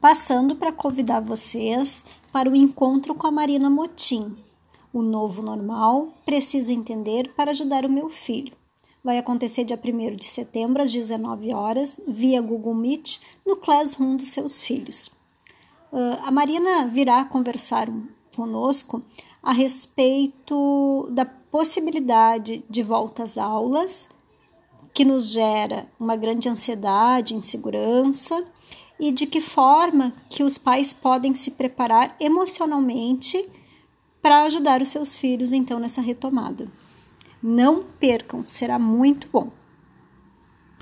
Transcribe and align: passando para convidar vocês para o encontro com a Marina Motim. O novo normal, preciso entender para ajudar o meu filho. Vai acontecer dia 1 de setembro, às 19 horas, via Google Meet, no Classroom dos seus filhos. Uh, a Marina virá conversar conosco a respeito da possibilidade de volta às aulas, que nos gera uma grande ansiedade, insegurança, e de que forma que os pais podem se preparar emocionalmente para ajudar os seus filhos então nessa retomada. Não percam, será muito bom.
passando 0.00 0.56
para 0.56 0.72
convidar 0.72 1.20
vocês 1.20 2.04
para 2.32 2.50
o 2.50 2.56
encontro 2.56 3.14
com 3.14 3.26
a 3.26 3.30
Marina 3.30 3.68
Motim. 3.68 4.34
O 4.92 5.02
novo 5.02 5.42
normal, 5.42 6.08
preciso 6.24 6.72
entender 6.72 7.32
para 7.36 7.50
ajudar 7.50 7.84
o 7.84 7.90
meu 7.90 8.08
filho. 8.08 8.56
Vai 9.04 9.18
acontecer 9.18 9.64
dia 9.64 9.78
1 9.82 10.16
de 10.16 10.24
setembro, 10.24 10.82
às 10.82 10.92
19 10.92 11.54
horas, 11.54 12.00
via 12.06 12.40
Google 12.40 12.74
Meet, 12.74 13.20
no 13.46 13.56
Classroom 13.56 14.16
dos 14.16 14.28
seus 14.28 14.60
filhos. 14.60 15.10
Uh, 15.92 16.18
a 16.22 16.30
Marina 16.30 16.86
virá 16.86 17.24
conversar 17.24 17.88
conosco 18.34 19.02
a 19.42 19.52
respeito 19.52 21.08
da 21.10 21.24
possibilidade 21.24 22.64
de 22.68 22.82
volta 22.82 23.22
às 23.22 23.38
aulas, 23.38 24.08
que 24.92 25.04
nos 25.04 25.30
gera 25.30 25.86
uma 25.98 26.16
grande 26.16 26.48
ansiedade, 26.48 27.34
insegurança, 27.34 28.44
e 29.00 29.10
de 29.10 29.26
que 29.26 29.40
forma 29.40 30.12
que 30.28 30.44
os 30.44 30.58
pais 30.58 30.92
podem 30.92 31.34
se 31.34 31.50
preparar 31.52 32.14
emocionalmente 32.20 33.48
para 34.20 34.42
ajudar 34.42 34.82
os 34.82 34.88
seus 34.88 35.16
filhos 35.16 35.52
então 35.52 35.80
nessa 35.80 36.02
retomada. 36.02 36.68
Não 37.42 37.82
percam, 37.98 38.46
será 38.46 38.78
muito 38.78 39.26
bom. 39.32 39.50